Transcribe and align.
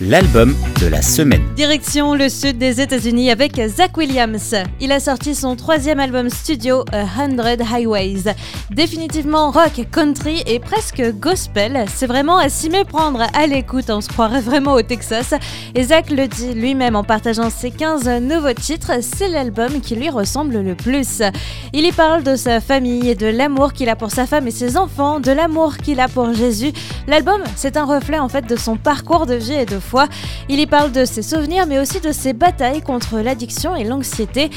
l'album 0.00 0.54
de 0.80 0.86
la 0.86 1.02
semaine. 1.02 1.42
Direction 1.54 2.14
le 2.14 2.28
sud 2.28 2.58
des 2.58 2.80
États-Unis 2.80 3.30
avec 3.30 3.60
Zach 3.68 3.96
Williams. 3.96 4.54
Il 4.80 4.90
a 4.92 5.00
sorti 5.00 5.34
son 5.34 5.54
troisième 5.56 6.00
album 6.00 6.30
studio, 6.30 6.84
A 6.92 7.04
Hundred 7.04 7.60
Highways. 7.60 8.24
Définitivement 8.70 9.50
rock, 9.50 9.86
country 9.90 10.42
et 10.46 10.58
presque 10.58 11.02
gospel. 11.18 11.84
C'est 11.92 12.06
vraiment 12.06 12.38
à 12.38 12.48
s'y 12.48 12.70
méprendre 12.70 13.26
à 13.34 13.46
l'écoute, 13.46 13.90
on 13.90 14.00
se 14.00 14.08
croirait 14.08 14.40
vraiment 14.40 14.74
au 14.74 14.82
Texas. 14.82 15.34
Et 15.74 15.84
Zach 15.84 16.10
le 16.10 16.26
dit 16.26 16.54
lui-même 16.54 16.96
en 16.96 17.04
partageant 17.04 17.50
ses 17.50 17.70
15 17.70 18.08
nouveaux 18.22 18.54
titres, 18.54 18.92
c'est 19.02 19.28
l'album 19.28 19.80
qui 19.80 19.94
lui 19.94 20.10
ressemble 20.10 20.60
le 20.60 20.74
plus. 20.74 21.22
Il 21.72 21.86
y 21.86 21.92
parle 21.92 22.22
de 22.22 22.36
sa 22.36 22.60
famille 22.60 23.08
et 23.10 23.14
de 23.14 23.26
l'amour 23.26 23.72
qu'il 23.72 23.88
a 23.88 23.96
pour 23.96 24.10
sa 24.10 24.26
femme 24.26 24.46
et 24.46 24.52
ses 24.52 24.76
enfants, 24.76 25.20
de 25.20 25.32
l'amour 25.32 25.76
qu'il 25.76 26.00
a 26.00 26.08
pour 26.08 26.32
Jésus. 26.32 26.72
L'album, 27.06 27.42
c'est 27.56 27.76
un 27.76 27.84
reflet 27.84 28.18
en 28.18 28.28
fait 28.28 28.46
de 28.46 28.56
son 28.56 28.76
parcours 28.76 29.26
de 29.26 29.34
vie 29.34 29.54
et 29.54 29.66
de 29.66 29.78
il 30.48 30.60
y 30.60 30.66
parle 30.66 30.92
de 30.92 31.04
ses 31.04 31.22
souvenirs, 31.22 31.66
mais 31.66 31.78
aussi 31.78 32.00
de 32.00 32.12
ses 32.12 32.32
batailles 32.32 32.82
contre 32.82 33.18
l'addiction 33.18 33.74
et 33.76 33.84
l'anxiété. 33.84 34.50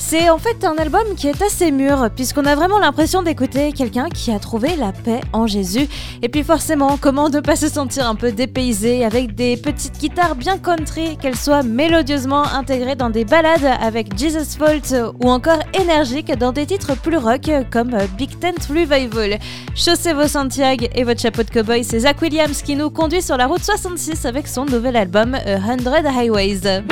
C'est 0.00 0.30
en 0.30 0.38
fait 0.38 0.64
un 0.64 0.76
album 0.76 1.02
qui 1.16 1.26
est 1.26 1.42
assez 1.42 1.72
mûr, 1.72 2.08
puisqu'on 2.14 2.44
a 2.46 2.54
vraiment 2.54 2.78
l'impression 2.78 3.22
d'écouter 3.22 3.72
quelqu'un 3.72 4.08
qui 4.08 4.30
a 4.30 4.38
trouvé 4.38 4.76
la 4.76 4.92
paix 4.92 5.20
en 5.32 5.48
Jésus. 5.48 5.88
Et 6.22 6.28
puis 6.28 6.44
forcément, 6.44 6.96
comment 7.00 7.28
ne 7.28 7.40
pas 7.40 7.56
se 7.56 7.68
sentir 7.68 8.08
un 8.08 8.14
peu 8.14 8.30
dépaysé 8.30 9.04
avec 9.04 9.34
des 9.34 9.56
petites 9.56 9.98
guitares 9.98 10.36
bien 10.36 10.56
country, 10.56 11.16
qu'elles 11.18 11.36
soient 11.36 11.64
mélodieusement 11.64 12.44
intégrées 12.44 12.94
dans 12.94 13.10
des 13.10 13.24
ballades 13.24 13.76
avec 13.82 14.16
Jesus 14.16 14.56
Fault 14.56 14.94
ou 15.22 15.30
encore 15.30 15.60
énergiques 15.74 16.32
dans 16.38 16.52
des 16.52 16.64
titres 16.64 16.96
plus 16.96 17.18
rock 17.18 17.50
comme 17.70 17.96
Big 18.16 18.38
Tent 18.38 18.68
Revival. 18.68 19.38
Chaussez 19.74 20.12
vos 20.12 20.28
Santiago 20.28 20.86
et 20.94 21.02
votre 21.02 21.20
chapeau 21.20 21.42
de 21.42 21.50
cowboy, 21.50 21.82
c'est 21.82 22.00
Zach 22.00 22.22
Williams 22.22 22.62
qui 22.62 22.76
nous 22.76 22.90
conduit 22.90 23.20
sur 23.20 23.36
la 23.36 23.46
route 23.46 23.64
66 23.64 24.24
avec 24.26 24.46
son 24.46 24.64
nouvel 24.64 24.96
album 24.96 25.34
A 25.34 25.56
Hundred 25.56 26.06
Highways 26.06 26.82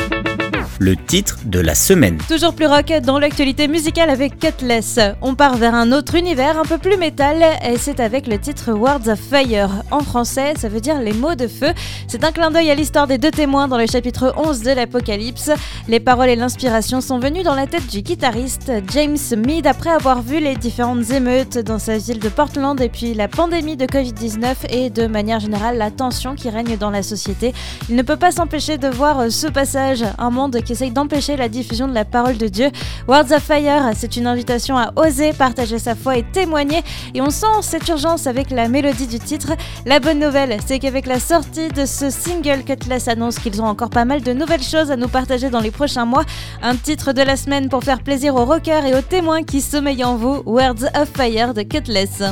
le 0.79 0.97
titre 0.97 1.39
de 1.45 1.61
la 1.61 1.75
semaine. 1.75 2.19
Toujours 2.29 2.55
plus 2.55 2.67
rock 2.67 2.93
dans 3.05 3.19
l'actualité 3.19 3.69
musicale 3.69 4.11
avec 4.11 4.39
Cutlass. 4.39 4.99
On 5.23 5.35
part 5.35 5.57
vers 5.57 5.75
un 5.75 5.93
autre 5.93 6.15
univers 6.15 6.59
un 6.59 6.65
peu 6.65 6.79
plus 6.79 6.97
métal 6.97 7.43
et 7.65 7.77
c'est 7.79 8.01
avec 8.01 8.27
le 8.27 8.39
titre 8.39 8.73
Words 8.73 9.09
of 9.09 9.19
Fire. 9.19 9.71
En 9.91 10.01
français, 10.01 10.55
ça 10.57 10.69
veut 10.69 10.81
dire 10.81 11.01
les 11.01 11.13
mots 11.13 11.35
de 11.35 11.47
feu. 11.47 11.73
C'est 12.09 12.25
un 12.25 12.33
clin 12.33 12.51
d'œil 12.51 12.71
à 12.71 12.75
l'histoire 12.75 13.07
des 13.07 13.19
deux 13.19 13.31
témoins 13.31 13.69
dans 13.69 13.79
le 13.79 13.87
chapitre 13.87 14.35
11 14.37 14.63
de 14.63 14.71
l'Apocalypse. 14.73 15.51
Les 15.89 16.01
paroles 16.01 16.29
et 16.29 16.37
l'inspiration 16.37 17.01
sont 17.01 17.19
venues 17.19 17.43
dans 17.43 17.55
la 17.55 17.67
tête 17.67 17.87
du 17.87 18.03
guitariste 18.03 18.73
James 18.93 19.17
Mead 19.47 19.67
après 19.67 19.91
avoir 19.91 20.23
vu 20.23 20.41
les 20.41 20.57
différentes 20.57 21.11
émeutes 21.11 21.59
dans 21.59 21.79
sa 21.79 21.99
ville 21.99 22.19
de 22.19 22.29
Portland 22.29 22.81
et 22.81 22.89
puis 22.89 23.15
la 23.15 23.29
pandémie 23.29 23.77
de 23.77 23.87
Covid-19 23.87 24.55
et 24.71 24.91
de 24.91 25.07
manière 25.07 25.41
générale 25.41 25.79
la 25.79 25.91
tension 25.91 26.35
qui 26.35 26.51
règne 26.51 26.77
dans 26.77 26.91
la 26.91 27.03
société. 27.03 27.55
Il 27.89 27.97
ne 27.97 28.03
peut 28.03 28.17
pas 28.17 28.33
s'empêcher 28.33 28.79
de 28.79 28.89
voir 28.89 29.31
ce 29.31 29.47
passage, 29.47 30.05
un 30.19 30.31
monde 30.31 30.57
qui 30.67 30.73
essaye 30.73 30.91
d'empêcher 30.91 31.37
la 31.37 31.49
diffusion 31.49 31.89
de 31.89 31.95
la 31.95 32.05
parole 32.05 32.37
de 32.37 32.49
Dieu. 32.49 32.71
Words 33.09 33.33
of 33.33 33.43
Fire, 33.43 33.93
c'est 33.95 34.17
une 34.17 34.27
invitation 34.27 34.77
à 34.77 34.93
oser 34.97 35.33
partager 35.33 35.79
sa 35.79 35.95
foi 35.95 36.19
et 36.19 36.25
témoigner. 36.25 36.83
Et 37.15 37.23
on 37.23 37.31
sent 37.31 37.63
cette 37.63 37.89
urgence 37.89 38.27
avec 38.27 38.51
la 38.51 38.69
mélodie 38.69 39.07
du 39.07 39.21
titre. 39.21 39.53
La 39.87 40.01
bonne 40.01 40.19
nouvelle, 40.19 40.59
c'est 40.67 40.79
qu'avec 40.79 41.07
la 41.07 41.21
sortie 41.21 41.69
de 41.69 41.87
ce 41.87 42.11
single, 42.11 42.65
Cutlass 42.65 43.09
annonce 43.09 43.39
qu'ils 43.39 43.63
ont 43.63 43.67
encore 43.67 43.91
pas 43.91 44.05
mal 44.05 44.23
de 44.23 44.33
nouvelles 44.33 44.63
choses 44.63 44.91
à 44.91 44.97
nous 44.97 45.09
partager 45.09 45.49
dans 45.49 45.61
les 45.61 45.71
prochains 45.71 46.05
mois. 46.05 46.25
Un 46.63 46.75
titre 46.77 47.13
de 47.13 47.23
la 47.23 47.37
semaine 47.37 47.69
pour 47.69 47.85
faire 47.85 48.03
plaisir 48.03 48.35
aux 48.35 48.45
rockers 48.45 48.85
et 48.85 48.95
aux 48.95 49.03
témoins 49.03 49.45
qui 49.45 49.61
sommeillent 49.61 50.05
en 50.05 50.17
vous. 50.17 50.43
Words 50.47 50.85
of 51.01 51.09
Fire 51.17 51.55
de 51.55 51.63
Cutlass 51.63 52.23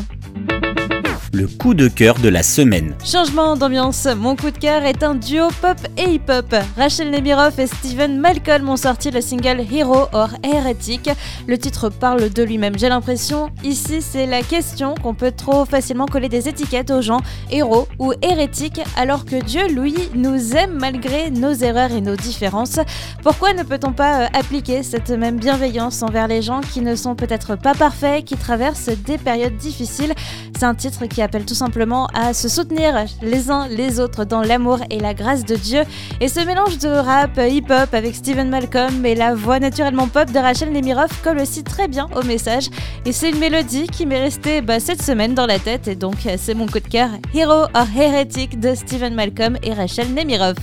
le 1.35 1.49
coup 1.49 1.75
de 1.75 1.89
cœur 1.89 2.19
de 2.21 2.29
la 2.29 2.43
semaine. 2.43 2.95
Changement 3.05 3.57
d'ambiance, 3.57 4.07
mon 4.17 4.37
coup 4.37 4.53
de 4.53 4.59
cœur 4.59 4.85
est 4.85 5.03
un 5.03 5.17
duo 5.17 5.49
pop 5.61 5.77
et 5.99 6.15
hip-hop. 6.15 6.55
Rachel 6.77 7.11
Nemiroff 7.11 7.59
et 7.59 7.67
Steven 7.67 8.19
Malcolm 8.19 8.69
ont 8.69 8.77
sorti 8.77 9.11
le 9.11 9.20
single 9.20 9.61
Hero 9.73 10.07
or 10.13 10.31
Heretic. 10.45 11.11
Le 11.48 11.58
titre 11.58 11.89
parle 11.89 12.31
de 12.31 12.42
lui-même, 12.45 12.79
j'ai 12.79 12.89
l'impression. 12.89 13.51
Ici, 13.64 14.01
c'est 14.01 14.27
la 14.27 14.42
question 14.42 14.95
qu'on 14.95 15.14
peut 15.14 15.33
trop 15.33 15.64
facilement 15.64 16.07
coller 16.07 16.29
des 16.29 16.48
étiquettes 16.48 16.92
aux 16.92 17.03
gens, 17.03 17.20
héros 17.51 17.89
ou 17.98 18.13
hérétiques, 18.23 18.81
alors 18.97 19.25
que 19.25 19.42
Dieu, 19.42 19.67
lui, 19.67 19.97
nous 20.14 20.55
aime 20.55 20.79
malgré 20.79 21.31
nos 21.31 21.53
erreurs 21.53 21.92
et 21.92 22.01
nos 22.01 22.17
différences. 22.17 22.79
Pourquoi 23.23 23.55
ne 23.55 23.64
peut-on 23.64 23.92
pas 23.92 24.23
euh, 24.23 24.27
appliquer 24.35 24.85
cette 24.85 25.11
même 25.11 25.39
bienveillance 25.39 26.03
envers 26.03 26.29
les 26.29 26.42
gens 26.42 26.61
qui 26.61 26.81
ne 26.81 26.95
sont 26.95 27.17
peut-être 27.17 27.57
pas 27.57 27.75
parfaits, 27.75 28.25
qui 28.25 28.37
traversent 28.37 28.91
des 29.05 29.19
périodes 29.19 29.57
difficiles? 29.57 30.14
C'est 30.57 30.64
un 30.64 30.75
titre 30.75 31.07
qui 31.07 31.23
appelle 31.24 31.45
tout 31.45 31.55
simplement 31.55 32.07
à 32.14 32.33
se 32.33 32.48
soutenir 32.48 32.95
les 33.23 33.51
uns 33.51 33.67
les 33.68 33.98
autres 33.98 34.24
dans 34.24 34.42
l'amour 34.42 34.79
et 34.90 35.01
la 35.01 35.14
grâce 35.14 35.45
de 35.45 35.57
Dieu. 35.57 35.83
Et 36.20 36.29
ce 36.29 36.40
mélange 36.40 36.79
de 36.79 36.89
rap, 36.89 37.39
hip-hop 37.39 37.92
avec 37.92 38.14
Steven 38.14 38.48
Malcolm 38.48 39.05
et 39.05 39.14
la 39.14 39.34
voix 39.34 39.58
naturellement 39.58 40.07
pop 40.07 40.30
de 40.30 40.39
Rachel 40.39 40.73
Nemiroff 40.73 41.23
colle 41.23 41.40
aussi 41.40 41.64
très 41.64 41.89
bien 41.89 42.08
au 42.14 42.23
message. 42.23 42.68
Et 43.05 43.13
c'est 43.13 43.30
une 43.30 43.39
mélodie 43.39 43.86
qui 43.86 44.07
m'est 44.07 44.20
restée 44.20 44.61
bah, 44.61 44.80
cette 44.80 45.02
semaine 45.02 45.34
dans 45.34 45.46
la 45.46 45.58
tête 45.58 45.89
et 45.89 45.96
donc 45.96 46.17
c'est 46.36 46.55
mon 46.55 46.67
coup 46.67 46.80
de 46.80 46.89
cœur 46.89 47.08
Hero 47.34 47.67
or 47.74 47.86
Heretic 47.96 48.61
de 48.61 48.74
Steven 48.74 49.14
Malcolm 49.14 49.57
et 49.63 49.73
Rachel 49.73 50.13
Nemiroff 50.14 50.57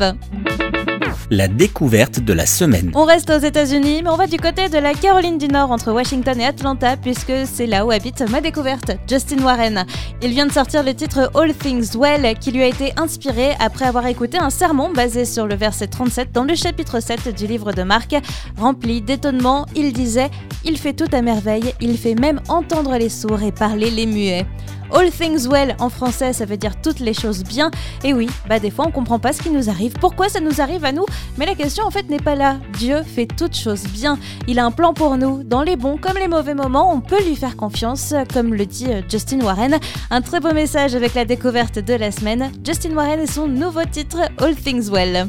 la 1.31 1.47
découverte 1.47 2.19
de 2.19 2.33
la 2.33 2.45
semaine. 2.45 2.91
On 2.93 3.05
reste 3.05 3.29
aux 3.29 3.39
États-Unis, 3.39 4.01
mais 4.03 4.09
on 4.09 4.17
va 4.17 4.27
du 4.27 4.37
côté 4.37 4.67
de 4.67 4.77
la 4.77 4.93
Caroline 4.93 5.37
du 5.37 5.47
Nord 5.47 5.71
entre 5.71 5.93
Washington 5.93 6.37
et 6.41 6.45
Atlanta, 6.45 6.97
puisque 6.97 7.31
c'est 7.45 7.67
là 7.67 7.85
où 7.85 7.91
habite 7.91 8.29
ma 8.29 8.41
découverte, 8.41 8.91
Justin 9.07 9.41
Warren. 9.41 9.85
Il 10.21 10.31
vient 10.31 10.45
de 10.45 10.51
sortir 10.51 10.83
le 10.83 10.93
titre 10.93 11.31
All 11.33 11.53
Things 11.53 11.95
Well, 11.95 12.37
qui 12.37 12.51
lui 12.51 12.63
a 12.63 12.67
été 12.67 12.91
inspiré 12.97 13.51
après 13.61 13.85
avoir 13.85 14.05
écouté 14.07 14.39
un 14.39 14.49
sermon 14.49 14.91
basé 14.91 15.23
sur 15.23 15.47
le 15.47 15.55
verset 15.55 15.87
37 15.87 16.33
dans 16.33 16.43
le 16.43 16.53
chapitre 16.53 16.99
7 16.99 17.33
du 17.33 17.47
livre 17.47 17.71
de 17.71 17.83
Marc. 17.83 18.13
Rempli 18.57 19.01
d'étonnement, 19.01 19.65
il 19.73 19.93
disait 19.93 20.29
Il 20.65 20.77
fait 20.77 20.93
tout 20.93 21.09
à 21.13 21.21
merveille, 21.21 21.73
il 21.79 21.97
fait 21.97 22.15
même 22.15 22.41
entendre 22.49 22.97
les 22.97 23.09
sourds 23.09 23.41
et 23.41 23.53
parler 23.53 23.89
les 23.89 24.05
muets. 24.05 24.45
All 24.93 25.09
things 25.09 25.47
well 25.47 25.75
en 25.79 25.89
français, 25.89 26.33
ça 26.33 26.45
veut 26.45 26.57
dire 26.57 26.81
toutes 26.81 26.99
les 26.99 27.13
choses 27.13 27.43
bien. 27.43 27.71
Et 28.03 28.13
oui, 28.13 28.29
bah 28.49 28.59
des 28.59 28.69
fois 28.69 28.85
on 28.87 28.91
comprend 28.91 29.19
pas 29.19 29.31
ce 29.31 29.41
qui 29.41 29.49
nous 29.49 29.69
arrive, 29.69 29.93
pourquoi 29.93 30.27
ça 30.27 30.41
nous 30.41 30.59
arrive 30.59 30.83
à 30.83 30.91
nous, 30.91 31.05
mais 31.37 31.45
la 31.45 31.55
question 31.55 31.85
en 31.85 31.91
fait 31.91 32.09
n'est 32.09 32.19
pas 32.19 32.35
là. 32.35 32.57
Dieu 32.77 33.03
fait 33.03 33.25
toutes 33.25 33.55
choses 33.55 33.83
bien. 33.83 34.17
Il 34.47 34.59
a 34.59 34.65
un 34.65 34.71
plan 34.71 34.93
pour 34.93 35.17
nous. 35.17 35.43
Dans 35.43 35.63
les 35.63 35.75
bons 35.75 35.97
comme 35.97 36.17
les 36.17 36.27
mauvais 36.27 36.55
moments, 36.55 36.93
on 36.93 37.01
peut 37.01 37.23
lui 37.23 37.35
faire 37.35 37.55
confiance, 37.55 38.13
comme 38.33 38.53
le 38.53 38.65
dit 38.65 38.87
euh, 38.89 39.01
Justin 39.09 39.41
Warren. 39.41 39.77
Un 40.09 40.21
très 40.21 40.39
beau 40.39 40.53
message 40.53 40.95
avec 40.95 41.13
la 41.13 41.25
découverte 41.25 41.79
de 41.79 41.93
la 41.93 42.11
semaine. 42.11 42.51
Justin 42.63 42.91
Warren 42.91 43.19
et 43.19 43.27
son 43.27 43.47
nouveau 43.47 43.83
titre 43.91 44.19
All 44.39 44.55
Things 44.55 44.89
Well. 44.89 45.27